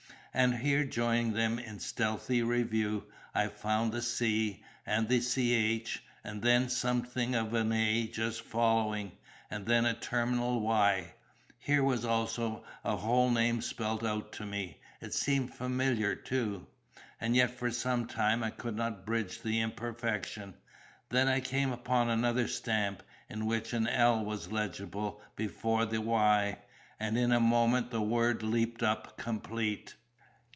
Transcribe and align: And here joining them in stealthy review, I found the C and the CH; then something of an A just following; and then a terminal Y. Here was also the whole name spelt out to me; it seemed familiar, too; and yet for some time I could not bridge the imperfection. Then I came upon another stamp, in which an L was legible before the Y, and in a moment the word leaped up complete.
And 0.33 0.55
here 0.59 0.85
joining 0.85 1.33
them 1.33 1.59
in 1.59 1.79
stealthy 1.81 2.41
review, 2.41 3.03
I 3.35 3.49
found 3.49 3.91
the 3.91 4.01
C 4.01 4.63
and 4.85 5.09
the 5.09 5.19
CH; 5.19 6.01
then 6.23 6.69
something 6.69 7.35
of 7.35 7.53
an 7.53 7.73
A 7.73 8.07
just 8.07 8.41
following; 8.41 9.11
and 9.49 9.65
then 9.65 9.85
a 9.85 9.93
terminal 9.93 10.61
Y. 10.61 11.15
Here 11.59 11.83
was 11.83 12.05
also 12.05 12.63
the 12.81 12.95
whole 12.95 13.29
name 13.29 13.59
spelt 13.59 14.05
out 14.05 14.31
to 14.31 14.45
me; 14.45 14.79
it 15.01 15.13
seemed 15.13 15.53
familiar, 15.53 16.15
too; 16.15 16.65
and 17.19 17.35
yet 17.35 17.51
for 17.51 17.69
some 17.69 18.07
time 18.07 18.41
I 18.41 18.51
could 18.51 18.77
not 18.77 19.05
bridge 19.05 19.41
the 19.41 19.59
imperfection. 19.59 20.53
Then 21.09 21.27
I 21.27 21.41
came 21.41 21.73
upon 21.73 22.09
another 22.09 22.47
stamp, 22.47 23.03
in 23.29 23.47
which 23.47 23.73
an 23.73 23.85
L 23.85 24.23
was 24.23 24.49
legible 24.49 25.21
before 25.35 25.85
the 25.85 25.99
Y, 25.99 26.57
and 27.01 27.17
in 27.17 27.33
a 27.33 27.41
moment 27.41 27.91
the 27.91 28.01
word 28.01 28.41
leaped 28.43 28.81
up 28.81 29.17
complete. 29.17 29.95